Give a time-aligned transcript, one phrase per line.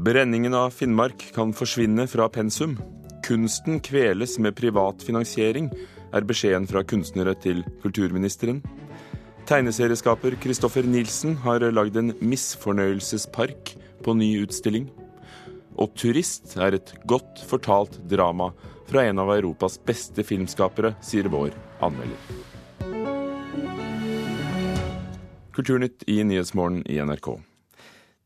[0.00, 2.78] Brenningen av Finnmark kan forsvinne fra pensum.
[3.26, 5.66] Kunsten kveles med privat finansiering,
[6.16, 8.62] er beskjeden fra kunstnere til kulturministeren.
[9.50, 14.88] Tegneserieskaper Kristoffer Nilsen har lagd en misfornøyelsespark på ny utstilling.
[15.76, 18.54] Og 'Turist' er et godt fortalt drama
[18.88, 21.52] fra en av Europas beste filmskapere, sier vår
[21.84, 22.16] anmelder.
[25.52, 27.49] Kulturnytt i Nyhetsmorgen i NRK.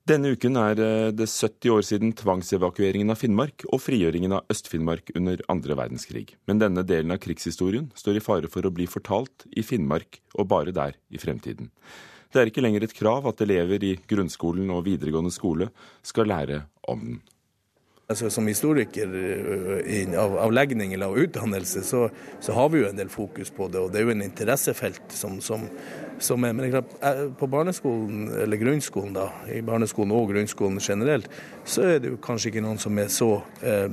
[0.04, 5.14] Denne uken er eh, det 70 år siden tvangsevakueringen av Finnmark og frigjøringen av Øst-Finnmark
[5.16, 6.26] under andre verdenskrig.
[6.44, 10.50] Men denne delen av krigshistorien står i fare for å bli fortalt i Finnmark og
[10.52, 11.70] bare der i fremtiden.
[12.28, 15.70] Det er ikke lenger et krav at elever i grunnskolen og videregående skole
[16.04, 17.22] skal lære om den.
[18.04, 22.88] Altså, som historiker eh, av, av legning eller av utdannelse, så, så, har vi jo
[22.90, 23.80] en del fokus på det.
[23.80, 25.64] Og det er jo en interessefelt som, som,
[26.20, 31.30] som er Men eh, på barneskolen, eller grunnskolen, da, i barneskolen og grunnskolen generelt,
[31.64, 33.30] så er det jo kanskje ikke noen som er så,
[33.64, 33.88] eh,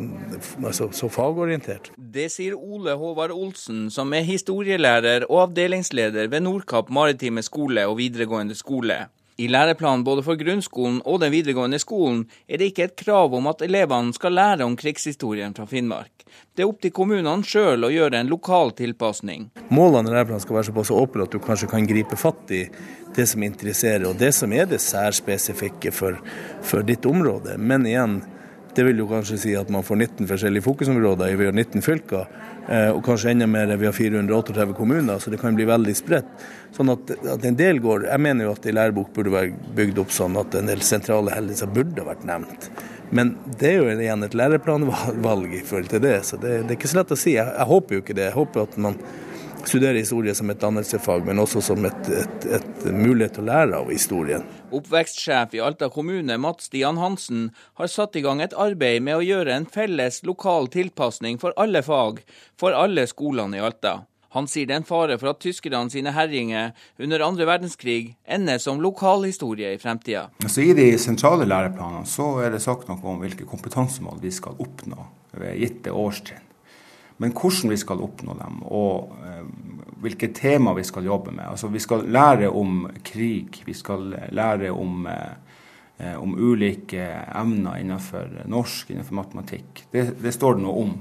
[0.59, 1.93] altså, så fagorientert.
[1.95, 7.95] Det sier Ole Håvard Olsen, som er historielærer og avdelingsleder ved Nordkapp maritime skole og
[8.03, 9.05] videregående skole.
[9.41, 13.47] I læreplanen både for grunnskolen og den videregående skolen er det ikke et krav om
[13.49, 16.11] at elevene skal lære om krigshistorien fra Finnmark.
[16.53, 19.47] Det er opp til kommunene sjøl å gjøre en lokal tilpasning.
[19.73, 22.61] Målene i læreplanen skal være såpass åpne at du kanskje kan gripe fatt i
[23.15, 26.21] det som interesserer, og det som er det særspesifikke for,
[26.61, 27.57] for ditt område.
[27.57, 28.19] Men igjen,
[28.75, 32.27] det vil jo kanskje si at man får 19 forskjellige fokusområder vi har 19 fylker,
[32.67, 36.45] eh, og kanskje enda mer vi har 438 kommuner, så det kan bli veldig spredt.
[36.75, 39.97] Sånn at, at, en del går Jeg mener jo at en lærebok burde være bygd
[39.99, 42.69] opp sånn at en del sentrale hendelser burde vært nevnt.
[43.11, 46.79] Men det er jo igjen et læreplanvalg i forhold til det, så det, det er
[46.79, 47.35] ikke så lett å si.
[47.35, 48.29] Jeg, jeg håper jo ikke det.
[48.29, 48.95] Jeg håper at man
[49.67, 53.79] studere historie som et dannelsesfag, men også som et, et, et, mulighet til å lære
[53.81, 54.45] av historien.
[54.71, 57.49] Oppvekstsjef i Alta kommune, Mats Stian Hansen,
[57.79, 61.83] har satt i gang et arbeid med å gjøre en felles lokal tilpasning for alle
[61.85, 62.23] fag,
[62.59, 64.01] for alle skolene i Alta.
[64.31, 66.71] Han sier det er en fare for at tyskerne sine herjinger
[67.03, 70.29] under andre verdenskrig ender som lokalhistorie i fremtida.
[70.39, 75.03] I de sentrale læreplanene så er det sagt noe om hvilke kompetansemål vi skal oppnå
[75.35, 76.47] ved gitte årstrinn.
[77.21, 79.11] Men hvordan vi skal oppnå dem, og
[80.01, 81.45] hvilke tema vi skal jobbe med.
[81.51, 88.43] Altså, vi skal lære om krig, vi skal lære om, eh, om ulike emner innenfor
[88.49, 89.85] norsk, innenfor matematikk.
[89.93, 90.95] Det, det, står det noe om.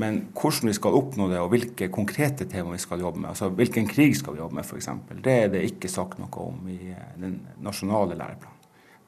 [0.00, 3.50] Men hvordan vi skal oppnå det, og hvilke konkrete tema vi skal jobbe med, altså
[3.52, 4.88] hvilken krig skal vi jobbe med f.eks.,
[5.20, 8.56] det er det ikke sagt noe om i eh, den nasjonale læreplanen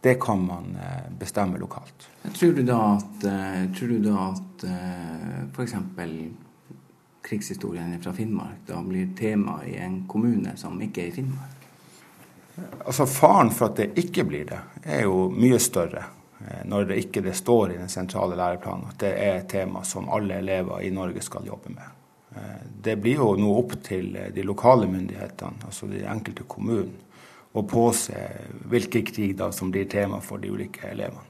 [0.03, 2.09] det kan man eh, bestemme lokalt.
[2.35, 4.65] Tror du da at, eh, tror du at
[5.55, 5.77] f.eks.
[7.23, 11.69] krigshistorien fra Finnmark da blir tema i en kommune som ikke er i Finnmark?
[12.85, 16.05] Altså Faren for at det ikke blir det, er jo mye større
[16.69, 20.11] når det ikke det står i den sentrale læreplanen at det er et tema som
[20.11, 21.87] alle elever i Norge skal jobbe med.
[22.83, 26.99] Det blir jo nå opp til de lokale myndighetene, altså de enkelte kommunene,
[27.53, 28.17] å påse
[28.73, 31.29] hvilke krig da som blir tema for de ulike elevene.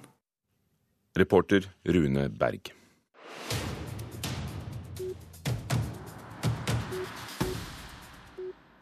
[1.19, 2.71] Reporter Rune Berg.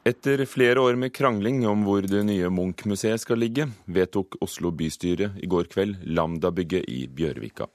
[0.01, 5.27] Etter flere år med krangling om hvor det nye Munch-museet skal ligge, vedtok Oslo bystyre
[5.45, 7.67] i går kveld Lambda-bygget i Bjørvika.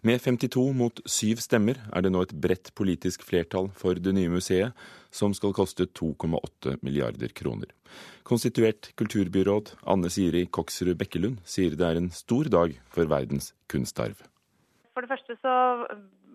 [0.00, 4.32] Med 52 mot 7 stemmer er det nå et bredt politisk flertall for det nye
[4.32, 4.72] museet,
[5.12, 7.68] som skal koste 2,8 milliarder kroner.
[8.24, 14.16] Konstituert kulturbyråd Anne Siri Koksrud Bekkelund sier det er en stor dag for verdens kunstarv.
[14.96, 15.54] For det første så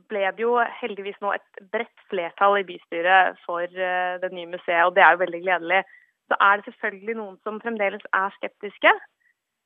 [0.09, 4.83] ble det jo heldigvis nå et bredt flertall i bystyret for eh, det nye museet,
[4.85, 5.81] og det er jo veldig gledelig.
[6.29, 8.93] Så er det selvfølgelig noen som fremdeles er skeptiske.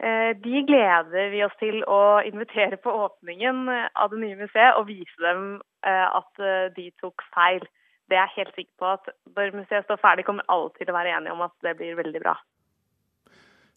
[0.03, 4.89] Eh, de gleder vi oss til å invitere på åpningen av det nye museet og
[4.91, 6.45] vise dem eh, at
[6.77, 7.65] de tok feil.
[8.11, 10.97] Det er jeg helt sikker på at når museet står ferdig, kommer alle til å
[10.97, 12.35] være enige om at det blir veldig bra.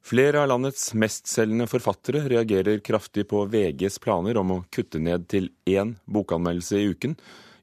[0.07, 5.49] Flere av landets mestselgende forfattere reagerer kraftig på VGs planer om å kutte ned til
[5.67, 7.17] én bokanmeldelse i uken.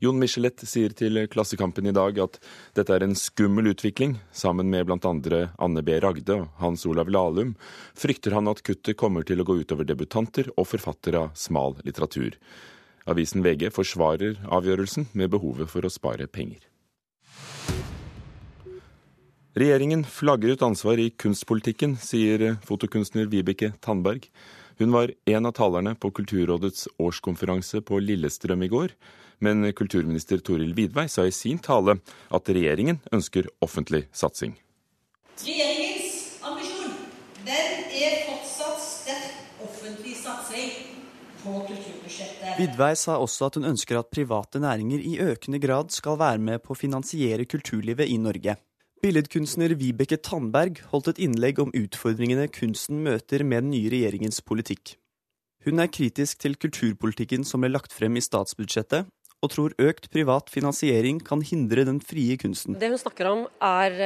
[0.04, 2.36] Jon Michelet sier til Klassekampen i dag at
[2.76, 4.18] dette er en skummel utvikling.
[4.36, 5.14] Sammen med bl.a.
[5.56, 5.96] Anne B.
[6.04, 7.56] Ragde og Hans Olav Lahlum
[7.96, 12.36] frykter han at kuttet kommer til å gå utover debutanter og forfattere av smal litteratur.
[13.08, 16.60] Avisen VG forsvarer avgjørelsen med behovet for å spare penger.
[19.54, 24.26] Regjeringen flagger ut ansvar i kunstpolitikken, sier fotokunstner Vibeke Tandberg.
[24.82, 28.96] Hun var en av talerne på Kulturrådets årskonferanse på Lillestrøm i går.
[29.46, 32.00] Men kulturminister Toril Vidvei sa i sin tale
[32.34, 34.58] at regjeringen ønsker offentlig satsing.
[35.44, 36.98] Regjeringens ambisjon
[37.46, 40.76] den er fortsatt sterk offentlig satsing
[41.46, 42.58] på kulturbudsjettet.
[42.58, 46.66] Vidvei sa også at hun ønsker at private næringer i økende grad skal være med
[46.66, 48.58] på å finansiere kulturlivet i Norge.
[49.04, 54.94] Billedkunstner Vibeke Tandberg holdt et innlegg om utfordringene kunsten møter med den nye regjeringens politikk.
[55.68, 59.10] Hun er kritisk til kulturpolitikken som ble lagt frem i statsbudsjettet,
[59.44, 62.78] og tror økt privat finansiering kan hindre den frie kunsten.
[62.80, 63.98] Det hun snakker om er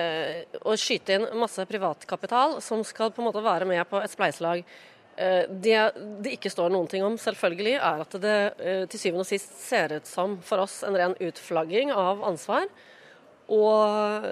[0.00, 4.14] øh, å skyte inn masse privatkapital som skal på en måte være med på et
[4.14, 4.64] spleiselag.
[5.20, 5.76] Eh, det
[6.24, 9.60] det ikke står noen ting om, selvfølgelig, er at det eh, til syvende og sist
[9.60, 12.64] ser ut som for oss en ren utflagging av ansvar.
[13.50, 14.28] Og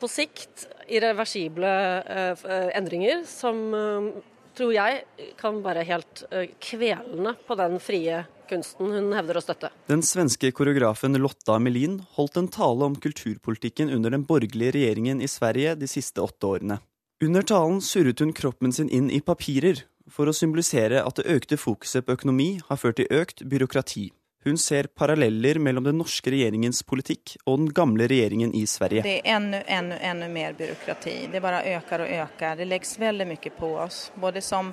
[0.00, 1.70] på sikt irreversible
[2.04, 2.46] eh,
[2.76, 4.08] endringer som eh,
[4.56, 9.70] tror jeg kan være helt eh, kvelende på den frie kunsten hun hevder å støtte.
[9.88, 15.30] Den svenske koreografen Lotta Melin holdt en tale om kulturpolitikken under den borgerlige regjeringen i
[15.30, 16.78] Sverige de siste åtte årene.
[17.24, 21.56] Under talen surret hun kroppen sin inn i papirer, for å symbolisere at det økte
[21.56, 24.10] fokuset på økonomi har ført til økt byråkrati.
[24.44, 29.02] Hun ser paralleller mellom den norske regjeringens politikk og den gamle regjeringen i Sverige.
[29.06, 31.14] Det er enda, enda, enda mer byråkrati.
[31.32, 32.58] Det bare øker og øker.
[32.60, 34.10] Det legges veldig mye på oss.
[34.20, 34.68] Både som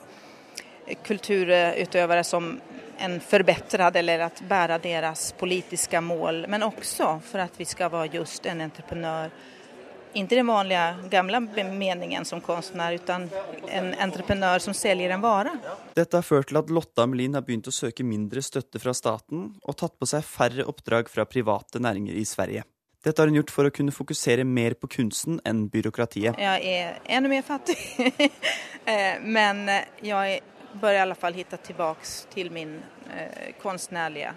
[1.07, 2.51] kulturutøvere som
[2.99, 8.17] en forbedret eller å bære deres politiske mål, men også for at vi skal være
[8.19, 9.31] just en entreprenør.
[10.13, 11.39] Ikke den vanlige gamle
[11.71, 13.29] meningen som kunstner, men
[13.69, 15.53] en entreprenør som selger en vare.
[15.95, 19.49] Dette har ført til at Lotta Melin har begynt å søke mindre støtte fra staten,
[19.63, 22.65] og tatt på seg færre oppdrag fra private næringer i Sverige.
[23.01, 26.37] Dette har hun gjort for å kunne fokusere mer på kunsten enn byråkratiet.
[26.37, 27.77] Jeg er enda mer fattig,
[29.37, 29.63] men
[30.05, 30.41] jeg
[30.81, 32.75] bør i alle fall finne tilbake til min
[33.63, 34.35] kunstnerlige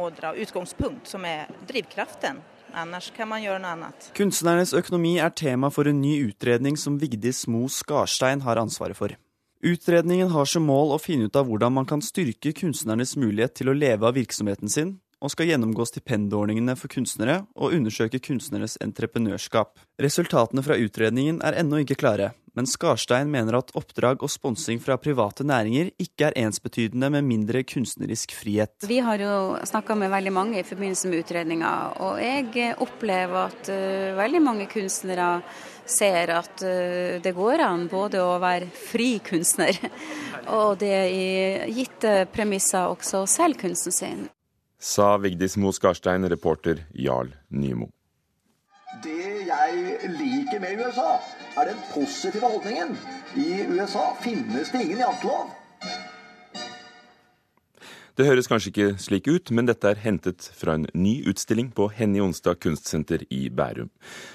[0.00, 2.40] ådra og utgangspunkt, som er drivkraften.
[2.74, 4.10] Annars kan man gjøre noe annet.
[4.16, 9.16] Kunstnernes økonomi er tema for en ny utredning som Vigdis Mo Skarstein har ansvaret for.
[9.60, 13.68] Utredningen har som mål å finne ut av hvordan man kan styrke kunstnernes mulighet til
[13.68, 19.76] å leve av virksomheten sin, og skal gjennomgå stipendordningene for kunstnere og undersøke kunstneres entreprenørskap.
[20.00, 24.96] Resultatene fra utredningen er ennå ikke klare, men Skarstein mener at oppdrag og sponsing fra
[24.98, 28.88] private næringer ikke er ensbetydende med mindre kunstnerisk frihet.
[28.88, 29.34] Vi har jo
[29.68, 34.66] snakka med veldig mange i forbindelse med utredninga, og jeg opplever at uh, veldig mange
[34.72, 35.30] kunstnere
[35.90, 39.76] ser at uh, det går an både å være fri kunstner,
[40.58, 41.30] og det i
[41.78, 44.28] gitte premisser også selge kunsten sin
[44.80, 47.90] sa Vigdis Mo Skarstein, reporter Jarl Nymo.
[49.04, 51.20] Det jeg liker med USA,
[51.60, 52.96] er den positive holdningen.
[53.36, 55.52] I USA finnes det ingen jantelov.
[58.18, 61.86] Det høres kanskje ikke slik ut, men dette er hentet fra en ny utstilling på
[61.94, 63.88] Henny Onsdag kunstsenter i Bærum.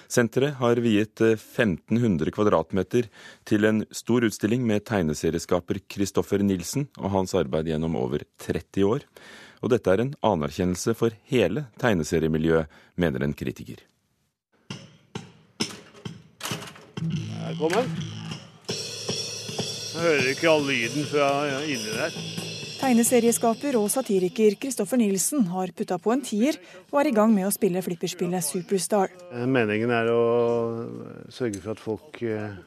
[0.09, 3.11] Senteret har viet 1500 kvadratmeter
[3.45, 9.05] til en stor utstilling med tegneserieskaper Christoffer Nilsen og hans arbeid gjennom over 30 år
[9.65, 12.69] og dette er en anerkjennelse for hele tegneseriemiljøet,
[13.01, 13.81] mener en kritiker.
[17.45, 17.89] Velkommen.
[19.95, 21.29] Jeg hører ikke all lyden fra
[21.65, 22.17] inni der.
[22.75, 26.59] Tegneserieskaper og satiriker Kristoffer Nilsen har putta på en tier
[26.91, 29.15] og er i gang med å spille flipperspillet Superstar.
[29.49, 30.21] Meningen er å
[31.33, 32.59] sørge for at folk eh,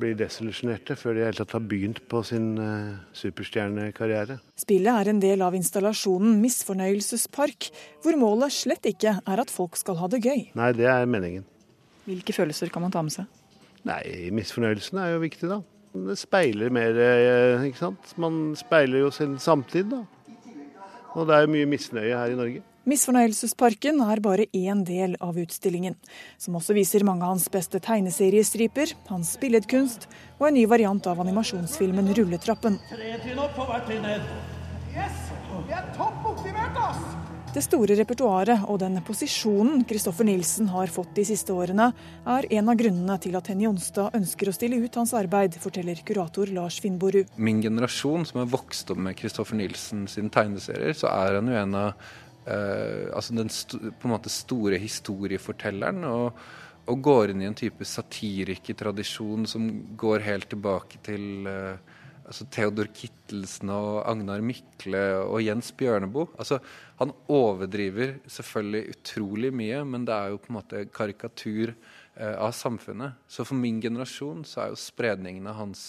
[0.00, 4.38] blir desillusjonerte før de helt tatt har begynt på sin uh, superstjernekarriere.
[4.58, 7.68] Spillet er en del av installasjonen Misfornøyelsespark,
[8.04, 10.48] hvor målet slett ikke er at folk skal ha det gøy.
[10.58, 11.44] Nei, det er meningen.
[12.08, 13.28] Hvilke følelser kan man ta med seg?
[13.86, 14.02] Nei,
[14.34, 15.60] misfornøyelsen er jo viktig, da.
[15.92, 18.12] Det speiler mer, eh, ikke sant.
[18.16, 20.04] Man speiler jo sin samtid, da.
[21.12, 22.62] Og det er jo mye misnøye her i Norge.
[22.82, 25.94] Misfornøyelsesparken er bare én del av utstillingen,
[26.34, 30.08] som også viser mange av hans beste tegneseriestriper, hans billedkunst
[30.40, 32.80] og en ny variant av animasjonsfilmen 'Rulletrappen'.
[37.52, 41.92] Det store repertoaret og den posisjonen Kristoffer Nilsen har fått de siste årene,
[42.26, 46.02] er en av grunnene til at Henny Jonstad ønsker å stille ut hans arbeid, forteller
[46.02, 47.30] kurator Lars Finnborud.
[47.36, 51.60] Min generasjon, som har vokst opp med Kristoffer Nilsen sine tegneserier, så er han jo
[51.62, 51.92] en av
[52.42, 53.50] Uh, altså den
[54.00, 56.02] på en måte store historiefortelleren.
[56.08, 56.38] Og,
[56.90, 59.68] og går inn i en type satiriketradisjon som
[59.98, 61.78] går helt tilbake til uh,
[62.26, 66.32] altså Theodor Kittelsen og Agnar Mykle og Jens Bjørneboe.
[66.34, 66.58] Altså,
[66.98, 72.50] han overdriver selvfølgelig utrolig mye, men det er jo på en måte karikatur uh, av
[72.58, 73.22] samfunnet.
[73.30, 75.86] Så for min generasjon så er jo spredningen av hans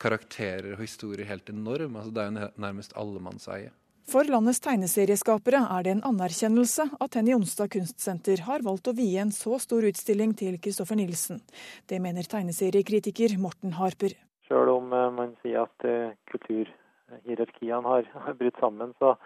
[0.00, 2.00] karakterer og historier helt enorm.
[2.00, 3.72] Altså, det er jo nærmest allemannseie.
[4.04, 9.16] For landets tegneserieskapere er det en anerkjennelse at Henny Onsdag kunstsenter har valgt å vie
[9.22, 11.40] en så stor utstilling til Kristoffer Nilsen.
[11.88, 14.12] Det mener tegneseriekritiker Morten Harper.
[14.48, 15.88] Selv om eh, man sier at
[16.28, 19.16] kulturhierarkiene har, har brutt sammen, så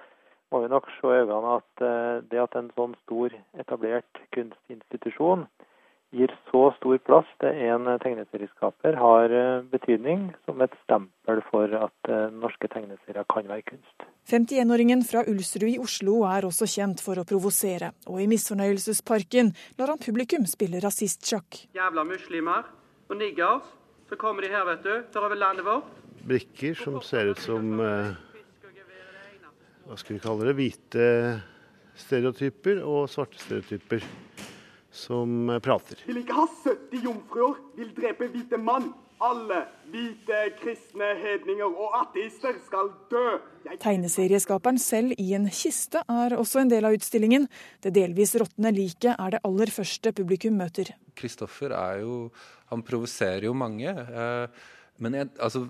[0.52, 5.44] må vi nok se i øynene at eh, det at en sånn stor, etablert kunstinstitusjon
[6.14, 12.10] gir så stor plass til en tegneserieskaper, har eh, betydning som et stempel for at
[12.10, 14.06] eh, norske tegneserier kan være kunst.
[14.30, 19.92] 51-åringen fra Ulsrud i Oslo er også kjent for å provosere, og i Misfornøyelsesparken lar
[19.92, 21.66] han publikum spille rasistsjakk.
[21.76, 22.70] Jævla muslimer
[23.08, 23.68] og niggers,
[24.08, 25.92] så kommer de her, vet du, tar over landet vårt.
[26.28, 28.16] Brikker som ser ut som eh,
[29.88, 31.04] hva skal vi kalle det, hvite
[31.98, 34.04] stereotyper og svarte stereotyper
[34.98, 36.00] som prater.
[36.08, 38.90] Vil ikke ha 70 jomfruer, vil drepe hvite mann.
[39.18, 43.24] Alle hvite kristne hedninger og ateister skal dø.
[43.64, 43.80] Jeg...
[43.82, 47.48] Tegneserieskaperen selv i en kiste er også en del av utstillingen.
[47.82, 50.92] Det delvis råtne liket er det aller første publikum møter.
[51.18, 52.28] Kristoffer er jo
[52.68, 53.88] Han provoserer jo mange.
[53.88, 54.66] Eh,
[54.98, 55.60] men jeg, altså,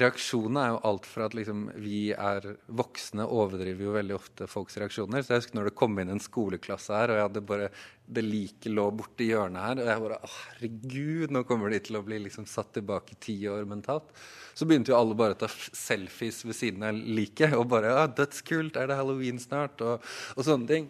[0.00, 4.78] reaksjonene er jo alt fra at liksom, vi er voksne, overdriver jo veldig ofte folks
[4.80, 5.20] reaksjoner.
[5.20, 7.66] Så jeg husker når det kom inn en skoleklasse her, og jeg hadde bare
[8.12, 9.82] det liket lå borti hjørnet her.
[9.82, 13.36] Og jeg bare å herregud, nå kommer de til å bli liksom satt tilbake ti
[13.52, 14.08] år mentalt.
[14.56, 17.52] Så begynte jo alle bare å ta selfies ved siden av liket.
[17.60, 19.84] Og bare ja, dødskult, er det halloween snart?
[19.84, 20.00] Og,
[20.32, 20.88] og sånne ting.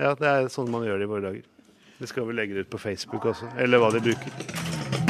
[0.00, 1.54] ja, det er sånn man gjør det i våre dager.
[1.98, 5.07] Det skal vi legge det ut på Facebook også, eller hva de bruker.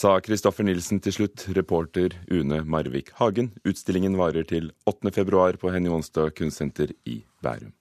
[0.00, 3.50] Sa Kristoffer Nilsen til slutt, reporter Une Marvik Hagen.
[3.68, 5.10] Utstillingen varer til 8.
[5.12, 7.74] februar på Henny Onsdag kunstsenter i Bærum.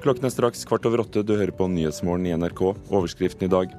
[0.00, 1.24] Klokken er straks kvart over åtte.
[1.24, 2.62] Du hører på Nyhetsmorgen i NRK.
[2.88, 3.74] Overskriften i dag.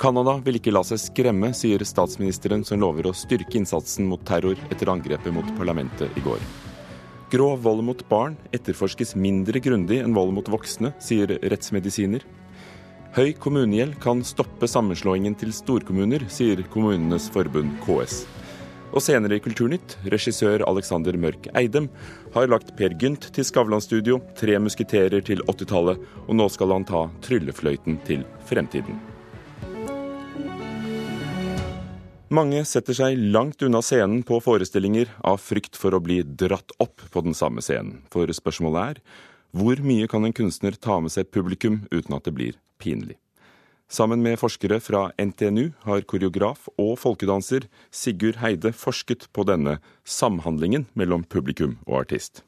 [0.00, 4.56] Canada vil ikke la seg skremme, sier statsministeren, som lover å styrke innsatsen mot terror
[4.72, 6.40] etter angrepet mot parlamentet i går.
[7.34, 12.24] Grov vold mot barn etterforskes mindre grundig enn vold mot voksne, sier rettsmedisiner.
[13.14, 18.24] Høy kommunegjeld kan stoppe sammenslåingen til storkommuner, sier Kommunenes forbund KS.
[18.90, 21.86] Og senere i Kulturnytt, regissør Alexander Mørk Eidem
[22.34, 27.04] har lagt Per Gynt til Skavlan-studio, Tre musketerer til 80-tallet, og nå skal han ta
[27.22, 28.98] tryllefløyten til fremtiden.
[32.34, 37.06] Mange setter seg langt unna scenen på forestillinger av frykt for å bli dratt opp
[37.14, 38.02] på den samme scenen.
[38.10, 39.02] For spørsmålet er
[39.54, 43.18] hvor mye kan en kunstner ta med seg publikum uten at det blir pinlig?
[43.94, 49.76] Sammen med forskere fra NTNU har koreograf og folkedanser Sigurd Heide forsket på denne
[50.08, 52.42] samhandlingen mellom publikum og artist.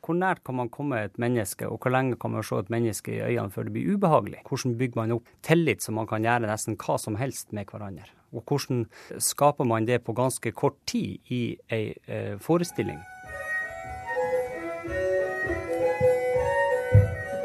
[0.00, 3.12] Hvor nært kan man komme et menneske, og hvor lenge kan man se et menneske
[3.12, 4.40] i øynene før det blir ubehagelig?
[4.48, 8.08] Hvordan bygger man opp tillit så man kan gjøre nesten hva som helst med hverandre?
[8.32, 8.86] Og hvordan
[9.20, 13.02] skaper man det på ganske kort tid i ei eh, forestilling?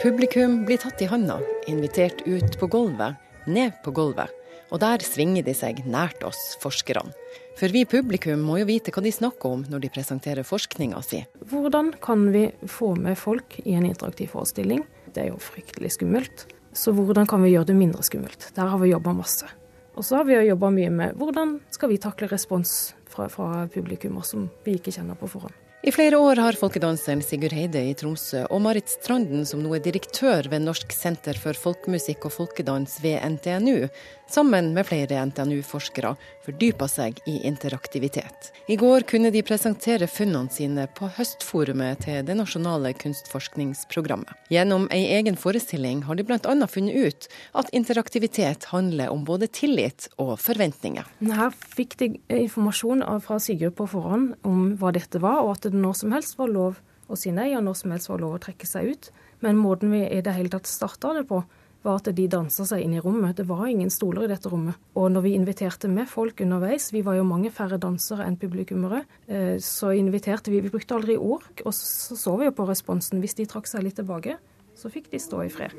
[0.04, 1.38] Publikum blir tatt i handa,
[1.72, 3.16] invitert ut på gulvet,
[3.48, 4.28] ned på gulvet.
[4.76, 7.14] Og der svinger de seg nært oss, forskerne.
[7.56, 11.22] For vi publikum må jo vite hva de snakker om når de presenterer forskninga si.
[11.48, 14.84] Hvordan kan vi få med folk i en interaktiv forestilling?
[15.08, 16.50] Det er jo fryktelig skummelt.
[16.76, 18.52] Så hvordan kan vi gjøre det mindre skummelt?
[18.60, 19.48] Der har vi jobba masse.
[19.96, 24.28] Og så har vi jobba mye med hvordan skal vi takle respons fra, fra publikummer
[24.28, 25.56] som vi ikke kjenner på forhånd.
[25.84, 29.82] I flere år har folkedanseren Sigurd Heide i Tromsø og Marit Stranden, som nå er
[29.84, 33.90] direktør ved Norsk senter for folkemusikk og folkedans ved NTNU,
[34.34, 38.50] sammen med flere NTNU-forskere, fordypa seg i interaktivitet.
[38.68, 44.34] I går kunne de presentere funnene sine på høstforumet til det nasjonale kunstforskningsprogrammet.
[44.54, 46.56] Gjennom ei egen forestilling har de bl.a.
[46.68, 47.28] funnet ut
[47.62, 51.06] at interaktivitet handler om både tillit og forventninger.
[51.34, 55.78] Her fikk de informasjon fra Sigurd på forhånd om hva dette var, og at det
[55.78, 58.42] når som helst var lov å si nei, og når som helst var lov å
[58.42, 59.12] trekke seg ut.
[59.44, 61.44] Men måten vi i det hele tatt starta det på,
[61.84, 63.36] var at de dansa seg inn i rommet.
[63.38, 64.80] Det var ingen stoler i dette rommet.
[64.96, 69.04] Og når vi inviterte med folk underveis, vi var jo mange færre dansere enn publikummere,
[69.28, 73.20] eh, så inviterte vi Vi brukte aldri ord, og så så vi jo på responsen.
[73.20, 74.38] Hvis de trakk seg litt tilbake,
[74.76, 75.74] så fikk de stå i fred.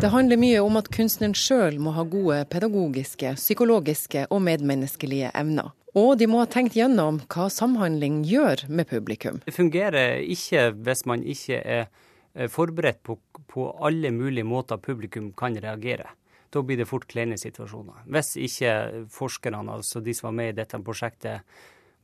[0.00, 5.74] Det handler mye om at kunstneren sjøl må ha gode pedagogiske, psykologiske og medmenneskelige evner.
[5.94, 9.38] Og de må ha tenkt gjennom hva samhandling gjør med publikum.
[9.46, 13.14] Det fungerer ikke hvis man ikke er forberedt på,
[13.46, 16.08] på alle mulige måter publikum kan reagere.
[16.50, 18.04] Da blir det fort kleine situasjoner.
[18.10, 21.46] Hvis ikke forskerne, altså de som var med i dette prosjektet,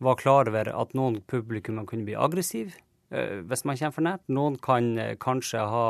[0.00, 2.72] var klar over at noen publikum kunne bli aggressive
[3.10, 4.22] eh, hvis man kommer for nært.
[4.32, 5.84] Noen kan eh, kanskje ha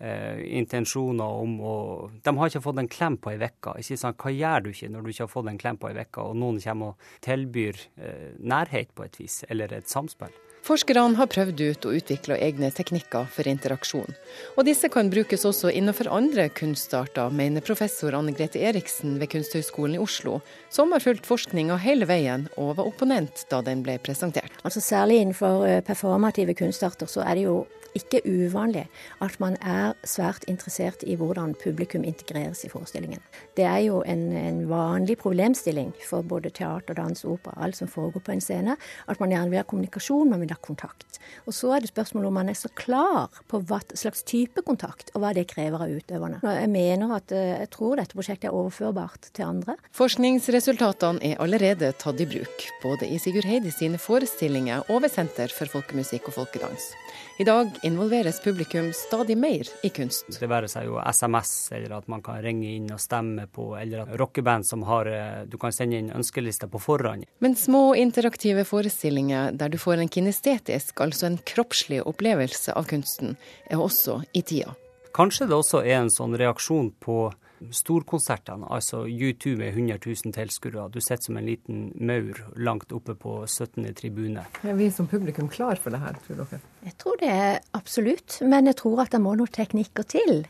[0.00, 1.76] eh, intensjoner om å
[2.24, 3.76] De har ikke fått en klem på ei uke.
[3.78, 6.36] Hva gjør du ikke når du ikke har fått en klem på ei uke, og
[6.36, 10.34] noen kommer og tilbyr eh, nærhet på et vis, eller et samspill?
[10.68, 14.10] Forskerne har prøvd ut og utvikla egne teknikker for interaksjon.
[14.58, 19.96] Og disse kan brukes også innenfor andre kunstarter, mener professor Anne Grete Eriksen ved Kunsthøgskolen
[19.96, 20.42] i Oslo,
[20.74, 24.52] som har fulgt forskninga hele veien og var opponent da den ble presentert.
[24.60, 27.62] Altså Særlig innenfor eh, performative kunstarter så er det jo
[27.98, 28.86] ikke uvanlig
[29.24, 33.22] at man er svært interessert i hvordan publikum integreres i forestillingen.
[33.58, 38.24] Det er jo en, en vanlig problemstilling for både teater, dans, opera, alt som foregår
[38.24, 38.76] på en scene,
[39.08, 41.20] at man gjerne vil ha kommunikasjon, man vil ha kontakt.
[41.46, 45.12] Og så er det spørsmålet om man er så klar på hva slags type kontakt,
[45.14, 46.40] og hva det krever av utøverne.
[46.42, 49.78] Jeg mener at eh, jeg tror dette prosjektet er overførbart til andre.
[49.96, 55.52] Forskningsresultatene er allerede tatt i bruk, både i Sigurd Heidi sine forestillinger og ved Senter
[55.54, 56.92] for folkemusikk og folkedans.
[57.40, 60.26] I dag involveres publikum stadig mer i kunst.
[60.40, 64.02] Det være seg jo SMS, eller at man kan ringe inn og stemme på, eller
[64.02, 67.28] at rockeband som har eh, Du kan sende inn ønskelister på forhånd.
[67.38, 73.38] Men små interaktive forestillinger der du får en kinestetisk, altså en kroppslig opplevelse av kunsten,
[73.70, 74.74] er også i tida.
[75.14, 77.28] Kanskje det også er en sånn reaksjon på
[77.74, 80.88] storkonsertene, altså U2 med 100 000 tilskuere.
[80.94, 83.86] Du sitter som en liten maur langt oppe på 17.
[83.98, 84.44] tribune.
[84.64, 86.60] Er vi som publikum klar for det her, tror dere?
[86.84, 90.46] Jeg tror det er absolutt, men jeg tror at det må noen teknikker til.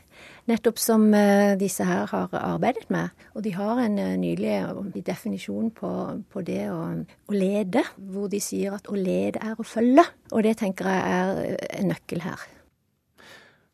[0.49, 3.13] Nettopp som eh, disse her har arbeidet med.
[3.37, 5.91] Og de har en nydelig nylig eh, definisjon på,
[6.31, 6.81] på det å,
[7.27, 10.05] å, lede, hvor de sier at å lede er å følge.
[10.31, 12.47] Og det tenker jeg er en nøkkel her.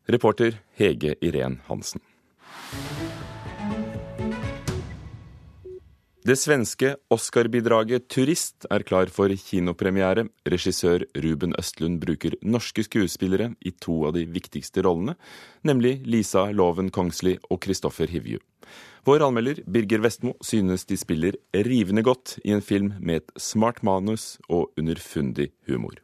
[0.06, 2.00] Reporter Hege Irén Hansen.
[6.26, 10.24] Det svenske Oscar-bidraget 'Turist' er klar for kinopremiere.
[10.42, 15.14] Regissør Ruben Østlund bruker norske skuespillere i to av de viktigste rollene,
[15.62, 18.40] nemlig Lisa Loven Kongsli og Kristoffer Hivju.
[19.06, 23.84] Vår anmelder Birger Vestmo synes de spiller rivende godt i en film med et smart
[23.84, 25.94] manus og underfundig humor.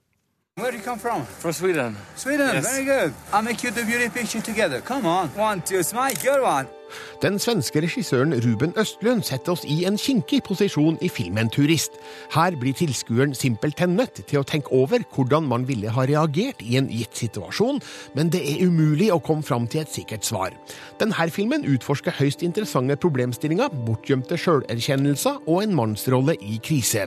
[0.56, 1.26] Where do you come from?
[1.26, 1.96] From Sweden.
[2.14, 2.64] Sweden, yes.
[2.70, 3.12] very good.
[3.32, 4.80] I'll make you the beauty picture together.
[4.80, 5.30] Come on.
[5.36, 6.14] One, two, smile.
[6.22, 6.81] Good one.
[7.22, 11.98] Den svenske regissøren Ruben Østlund setter oss i en kinkig posisjon i filmen Turist.
[12.34, 16.78] Her blir tilskueren simpelthen nødt til å tenke over hvordan man ville ha reagert i
[16.80, 17.80] en gitt situasjon,
[18.16, 20.56] men det er umulig å komme fram til et sikkert svar.
[21.00, 27.06] Denne filmen utforsker høyst interessante problemstillinger, bortgjemte sjølerkjennelser og en mannsrolle i krise.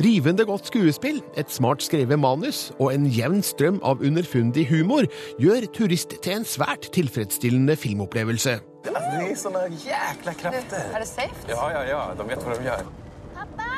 [0.00, 5.08] Rivende godt skuespill, et smart skrevet manus og en jevn strøm av underfundig humor
[5.40, 8.60] gjør Turist til en svært tilfredsstillende filmopplevelse.
[8.82, 10.84] Det är sånne jækla krafter.
[10.94, 11.48] er det safe?
[11.48, 12.00] Ja, ja, ja.
[12.18, 12.86] De vet hva de gjør.
[13.34, 13.68] Pappa!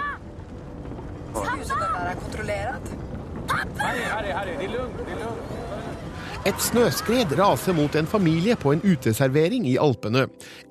[1.32, 1.56] Pappa!
[1.56, 2.92] Det er sådär där kontrollerat.
[3.48, 3.82] Pappa!
[3.82, 5.61] Harry, Harry, Harry, det er lugnt, det er lugnt.
[6.42, 10.24] Et snøskred raser mot en familie på en uteservering i Alpene.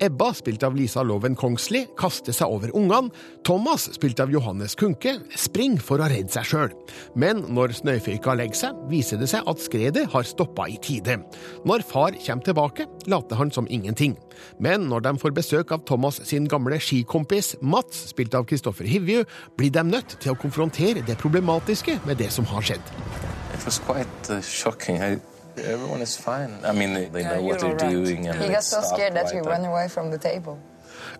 [0.04, 3.08] Ebba, spilt av Lisa Loven Kongsli, kaster seg over ungene.
[3.48, 6.76] Thomas, spilt av Johannes Kunke, springer for å redde seg sjøl.
[7.16, 11.22] Men når snøføyka legger seg, viser det seg at skredet har stoppa i tide.
[11.64, 14.18] Når far kommer tilbake, later han som ingenting.
[14.60, 19.24] Men når de får besøk av Thomas sin gamle skikompis Mats, spilt av Kristoffer Hivju,
[19.56, 22.96] blir de nødt til å konfrontere det problematiske med det som har skjedd.
[23.56, 25.00] It was quite uh, shocking.
[25.58, 26.58] Everyone is fine.
[26.64, 27.90] I mean, they, they yeah, know what they're right.
[27.90, 28.26] doing.
[28.28, 30.58] And he got so scared that right he ran away from the table.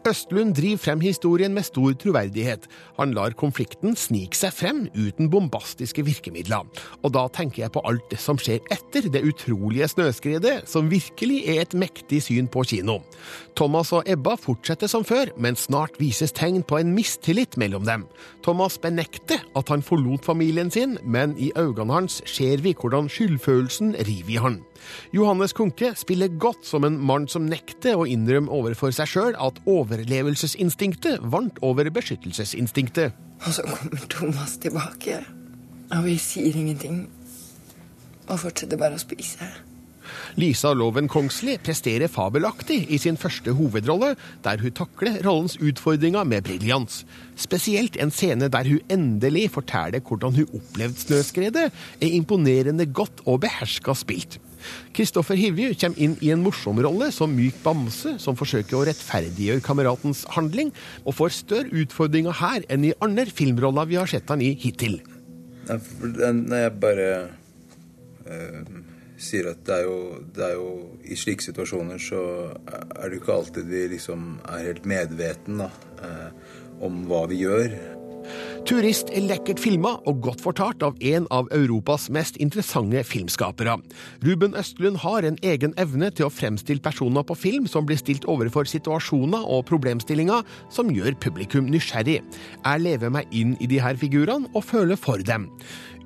[0.08, 2.66] Østlund driver frem historien med stor troverdighet.
[2.98, 6.66] Han lar konflikten snike seg frem uten bombastiske virkemidler.
[7.02, 11.42] Og da tenker jeg på alt det som skjer etter det utrolige snøskredet, som virkelig
[11.54, 13.00] er et mektig syn på kino.
[13.58, 18.06] Thomas og Ebba fortsetter som før, men snart vises tegn på en mistillit mellom dem.
[18.44, 23.96] Thomas benekter at han forlot familien sin, men i øynene hans ser vi hvordan skyldfølelsen
[24.00, 24.62] river i han.
[25.14, 29.58] Johannes Kunke spiller godt som en mann som nekter å innrømme overfor seg sjøl at
[29.68, 33.18] overlevelsesinstinktet vant over beskyttelsesinstinktet.
[33.42, 35.20] Og så kommer Thomas tilbake,
[35.90, 37.04] og vi sier ingenting.
[38.30, 39.50] Og fortsetter bare å spise.
[40.40, 44.14] Lisa Loven Kongsli presterer fabelaktig i sin første hovedrolle,
[44.44, 47.02] der hun takler rollens utfordringer med briljans.
[47.36, 51.68] Spesielt en scene der hun endelig forteller hvordan hun opplevde snøskredet,
[52.00, 54.40] er imponerende godt og beherska spilt.
[54.96, 59.64] Kristoffer Hivju kommer inn i en morsom rolle som myk bamse som forsøker å rettferdiggjøre
[59.64, 60.72] kameratens handling,
[61.06, 65.00] og får større utfordringer her enn i andre filmroller vi har sett han i hittil.
[65.68, 67.08] Når jeg bare
[68.26, 68.72] øh,
[69.22, 69.98] sier at det er, jo,
[70.34, 70.70] det er, jo,
[71.06, 72.22] I slike situasjoner så
[72.66, 75.70] er det jo ikke alltid vi liksom er helt medveten da,
[76.02, 77.76] øh, om hva vi gjør.
[78.68, 83.76] Turist er lekkert filma og godt fortalt av en av Europas mest interessante filmskapere.
[84.24, 88.26] Ruben Østlund har en egen evne til å fremstille personer på film som blir stilt
[88.30, 92.20] overfor situasjoner og problemstillinger som gjør publikum nysgjerrig.
[92.62, 95.50] Jeg lever meg inn i de her figurene og føler for dem.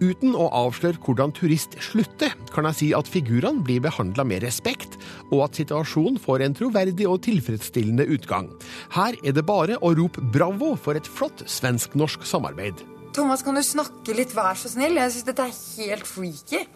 [0.00, 4.98] Uten å avsløre hvordan turist slutter, kan jeg si at figurene blir behandla med respekt,
[5.30, 8.50] og at situasjonen får en troverdig og tilfredsstillende utgang.
[8.96, 12.84] Her er det bare å rope bravo for et flott svensk-norsk samarbeid.
[13.16, 14.98] Thomas, kan du snakke litt, vær så snill?
[15.00, 16.66] Jeg syns dette er helt freaky.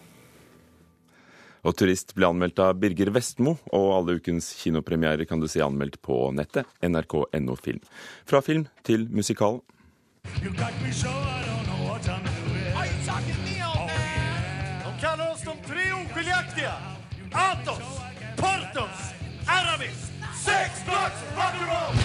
[1.61, 5.99] Og Turist ble anmeldt av Birger Vestmo, og alle ukens kinopremierer kan du se anmeldt
[6.01, 7.85] på nettet, nrk.no film.
[8.25, 9.61] Fra film til musikal.
[10.41, 11.50] De
[17.33, 17.79] Atos,
[18.35, 18.99] Portos,
[19.47, 20.11] Aramis.
[20.43, 21.95] Sex, drugs, rock'n'roll!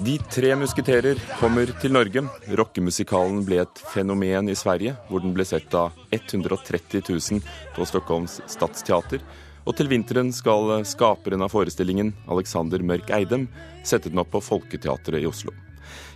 [0.00, 2.22] De tre musketerer kommer til Norge.
[2.56, 7.44] Rockemusikalen ble et fenomen i Sverige, hvor den ble sett av 130 000
[7.76, 9.20] på Stockholms stadsteater.
[9.68, 13.44] Og til vinteren skal skaperen av forestillingen, Alexander Mørk Eidem,
[13.84, 15.52] sette den opp på Folketeatret i Oslo.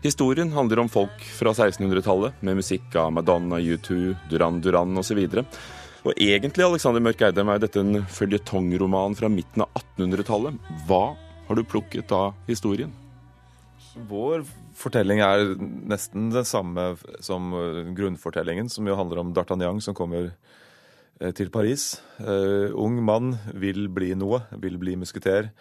[0.00, 5.26] Historien handler om folk fra 1600-tallet, med musikk av Madonna, U2, Duran Duran osv.
[6.04, 10.58] Og egentlig, Alexander Mørk Eidem, er dette en føljetongroman fra midten av 1800-tallet.
[10.84, 11.14] Hva
[11.48, 12.90] har du plukket av historien?
[14.10, 14.42] Vår
[14.76, 15.54] fortelling er
[15.88, 16.90] nesten den samme
[17.24, 17.54] som
[17.96, 21.94] grunnfortellingen, som jo handler om D'Artagnan som kommer eh, til Paris.
[22.18, 25.54] Uh, ung mann vil bli noe, vil bli musketer.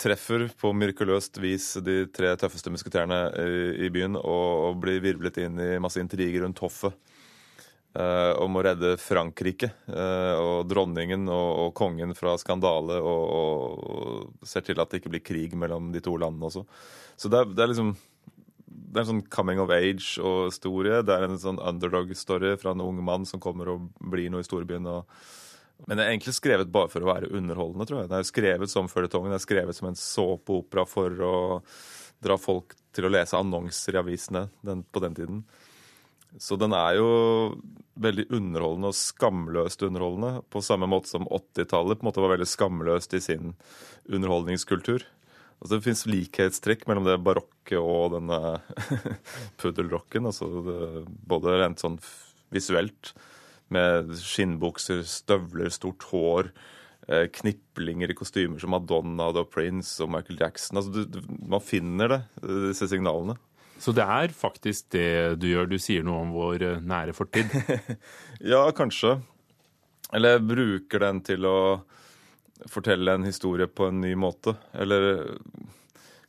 [0.00, 5.42] Treffer på myrkuløst vis de tre tøffeste musketerene i, i byen og, og, blir virvlet
[5.44, 6.96] inn i masse intriger rundt hoffet.
[7.96, 14.44] Uh, om å redde Frankrike uh, og dronningen og, og, kongen fra skandale, og, og
[14.44, 16.66] ser til at det ikke blir krig mellom de to landene også.
[17.16, 17.94] Så det er, det er liksom
[18.76, 21.00] det er en sånn coming of age-historie.
[21.06, 24.46] Det er en sånn underdog-story fra en ung mann som kommer og blir noe i
[24.46, 24.88] storbyen.
[24.88, 25.20] Og...
[25.86, 28.10] Men det er egentlig skrevet bare for å være underholdende, tror jeg.
[28.12, 29.32] Det er skrevet som føljetongen.
[29.34, 31.36] Det er skrevet som en såpeopera for å
[32.24, 35.42] dra folk til å lese annonser i avisene den, på den tiden.
[36.38, 37.10] Så den er jo
[37.96, 42.48] veldig underholdende og skamløst underholdende, på samme måte som 80-tallet på en måte var veldig
[42.50, 43.54] skamløst i sin
[44.04, 45.06] underholdningskultur.
[45.56, 48.58] Altså, det fins likhetstrekk mellom det barokke og denne
[49.60, 50.28] puddelrocken.
[50.28, 50.50] Altså
[51.06, 51.98] både rent sånn
[52.54, 53.14] visuelt,
[53.72, 56.52] med skinnbukser, støvler, stort hår,
[57.08, 60.78] eh, kniplinger i kostymer som Madonna og Prince og Michael Jackson.
[60.78, 62.20] Altså, du, man finner det,
[62.68, 63.34] disse signalene.
[63.78, 65.68] Så det er faktisk det du gjør?
[65.68, 67.52] Du sier noe om vår eh, nære fortid?
[68.52, 69.18] ja, kanskje.
[70.16, 71.58] Eller jeg bruker den til å
[72.72, 74.56] fortelle en historie på en ny måte.
[74.72, 75.36] Eller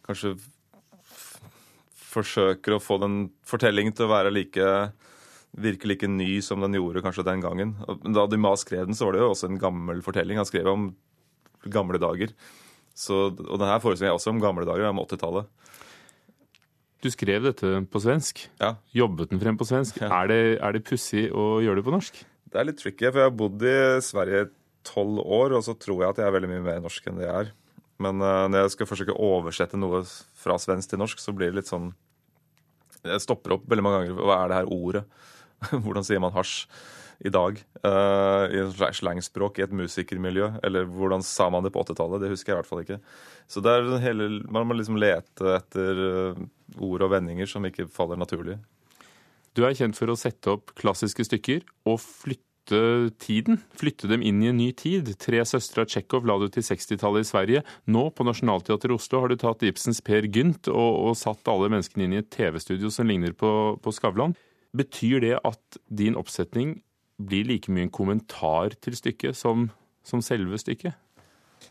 [0.06, 0.36] kanskje
[2.08, 4.68] forsøker å få den fortellingen til å være like
[5.58, 7.76] virke like ny som den gjorde kanskje den gangen.
[8.14, 10.38] Da Dumas skrev den, så var det jo også en gammel fortelling.
[10.38, 10.90] Han skrev om
[11.66, 12.34] gamle dager.
[12.98, 15.50] Så, og denne forestillingen er også om gamle dager, om 80-tallet.
[17.04, 18.48] Du skrev dette på svensk.
[18.62, 18.74] Ja.
[18.96, 20.00] Jobbet den frem på svensk.
[20.02, 20.10] Ja.
[20.24, 22.24] Er det, er det pussig å gjøre det på norsk?
[22.48, 24.48] Det er litt tricky, for jeg har bodd i Sverige
[24.88, 27.28] tolv år, og så tror jeg at jeg er veldig mye mer norsk enn det
[27.28, 27.54] jeg er.
[28.02, 30.04] Men uh, når jeg skal forsøke å oversette noe
[30.38, 31.92] fra svensk til norsk, så blir det litt sånn
[33.06, 34.22] Jeg stopper opp veldig mange ganger.
[34.22, 35.04] Hva er det her ordet?
[35.84, 36.68] Hvordan sier man hasj
[37.26, 37.58] i dag?
[37.82, 40.52] Uh, I slangspråk i et musikermiljø.
[40.66, 42.24] Eller hvordan sa man det på 80-tallet?
[42.24, 43.00] Det husker jeg i hvert fall ikke.
[43.50, 46.42] Så det er hele, man må liksom lete etter uh,
[46.78, 48.60] ord og vendinger som ikke faller naturlig.
[49.58, 52.44] Du er kjent for å sette opp klassiske stykker og flytte
[53.24, 55.08] tiden, flytte dem inn i en ny tid.
[55.18, 57.62] Tre søstre av Tsjekhov la du til 60-tallet i Sverige.
[57.90, 61.72] Nå, på Nationaltheatret i Oslo, har du tatt Ibsens Per Gynt og, og satt alle
[61.74, 63.50] menneskene inn i et TV-studio som ligner på,
[63.82, 64.36] på Skavlan.
[64.78, 66.76] Betyr det at din oppsetning
[67.18, 69.70] blir like mye en kommentar til stykket som,
[70.06, 70.98] som selve stykket?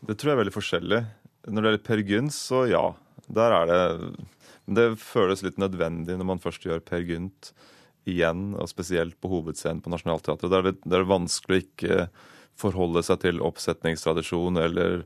[0.03, 1.01] Det tror jeg er veldig forskjellig.
[1.47, 2.85] Når det gjelder Per Gynt, så ja.
[3.27, 4.25] Der er det
[4.67, 7.53] Det føles litt nødvendig når man først gjør Per Gynt
[8.07, 10.51] igjen, og spesielt på hovedscenen på Nationaltheatret.
[10.51, 11.97] Det, det, er vanskelig å ikke
[12.57, 15.03] forholde seg til oppsetningstradisjon eller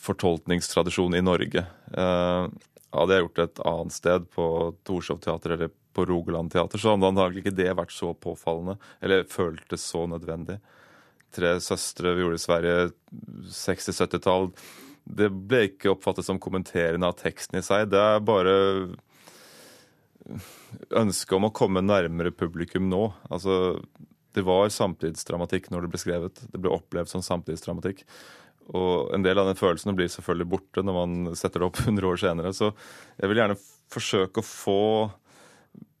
[0.00, 1.64] fortolkningstradisjon i Norge.
[1.92, 2.46] Eh,
[2.92, 4.46] hadde jeg gjort det et annet sted, på
[4.86, 9.28] Torshov teater eller på Rogaland teater, så hadde antagelig ikke det vært så påfallende, eller
[9.28, 10.58] føltes så nødvendig.
[11.32, 12.76] Tre søstre vi gjorde i Sverige
[13.56, 14.50] 60-70-tall.
[15.02, 17.88] Det ble ikke oppfattet som kommenterende av teksten i seg.
[17.92, 18.54] Det er bare
[21.02, 23.08] ønsket om å komme nærmere publikum nå.
[23.32, 23.78] Altså,
[24.36, 26.44] det var samtidsdramatikk når det ble skrevet.
[26.52, 28.04] Det ble opplevd som samtidsdramatikk.
[28.70, 32.08] Og en del av den følelsen blir selvfølgelig borte når man setter det opp 100
[32.08, 32.54] år senere.
[32.56, 32.70] Så
[33.18, 33.58] jeg vil gjerne
[33.92, 34.82] forsøke å få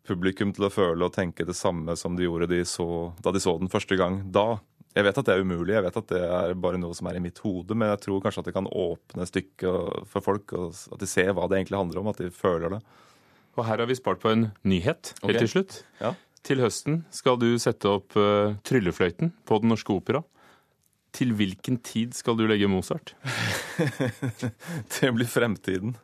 [0.08, 2.86] publikum til å føle og tenke det samme som de gjorde de så,
[3.22, 4.60] da de så den første gang da.
[4.92, 7.16] Jeg vet at det er umulig, jeg vet at det er bare noe som er
[7.16, 10.74] i mitt hode, men jeg tror kanskje at det kan åpne stykket for folk, og
[10.92, 12.82] at de ser hva det egentlig handler om, at de føler det.
[13.56, 15.40] Og her har vi spart på en nyhet helt okay.
[15.40, 15.78] til slutt.
[16.00, 16.12] Ja.
[16.44, 20.22] Til høsten skal du sette opp uh, Tryllefløyten på Den norske opera.
[21.12, 23.14] Til hvilken tid skal du legge Mozart?
[24.94, 25.94] Det blir fremtiden,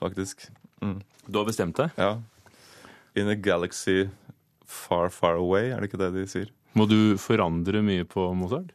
[0.00, 0.46] faktisk.
[0.80, 1.00] Mm.
[1.26, 1.92] Du har bestemt deg?
[2.00, 2.14] Ja.
[3.20, 4.06] In a galaxy
[4.64, 6.48] far, far away, er det ikke det de sier?
[6.78, 8.70] Må du forandre mye på Mozart?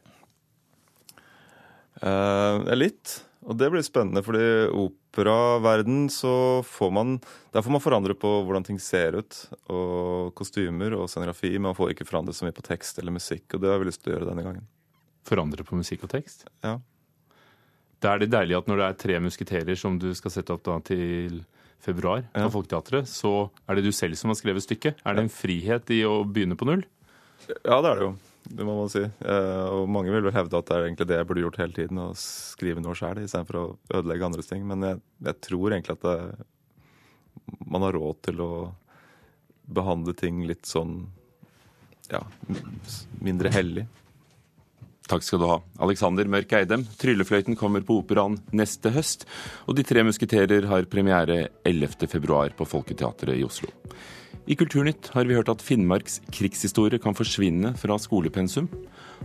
[2.04, 3.22] Eh, litt.
[3.46, 7.12] Og det blir spennende, fordi i operaverden så får man
[7.54, 9.38] Der får man forandre på hvordan ting ser ut,
[9.70, 13.46] og kostymer og scenografi, men man får ikke forandre så mye på tekst eller musikk,
[13.54, 14.66] og det har vi lyst til å gjøre denne gangen.
[15.26, 16.46] Forandre på musikk og tekst?
[16.64, 16.78] Ja.
[18.04, 20.64] Da er det deilig at når det er tre musketerer som du skal sette opp
[20.66, 21.40] da til
[21.82, 22.52] februar på Ja.
[22.52, 25.02] Folketeatret, så er det du selv som har skrevet stykket.
[25.04, 26.84] Er det en frihet i å begynne på null?
[27.64, 28.14] Ja, det er det jo.
[28.46, 29.02] Det må man si.
[29.02, 31.74] Eh, og mange vil vel hevde at det er egentlig det jeg burde gjort hele
[31.74, 33.66] tiden, å skrive noe sjøl istedenfor å
[33.98, 34.62] ødelegge andres ting.
[34.66, 36.46] Men jeg, jeg tror egentlig at det,
[37.66, 38.50] man har råd til å
[39.66, 41.00] behandle ting litt sånn
[42.12, 42.22] ja,
[43.18, 43.86] mindre hellig.
[45.06, 45.60] Takk skal du ha.
[45.86, 46.82] Alexander Mørk Eidem.
[46.98, 49.26] Tryllefløyten kommer på Operaen neste høst.
[49.70, 52.08] Og De tre musketerer har premiere 11.
[52.10, 53.70] februar på Folketeatret i Oslo.
[54.46, 58.68] I Kulturnytt har vi hørt at Finnmarks krigshistorie kan forsvinne fra skolepensum.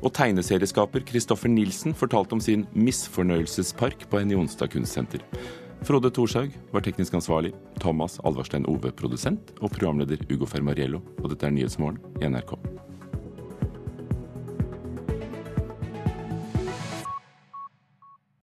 [0.02, 5.26] Og tegneserieskaper Kristoffer Nilsen fortalte om sin misfornøyelsespark på Henny Onsdag kunstsenter.
[5.86, 11.02] Frode Thorshaug var teknisk ansvarlig, Thomas Alvarstein Ove produsent og programleder Ugo Fermariello.
[11.22, 12.58] Og dette er Nyhetsmorgen i NRK.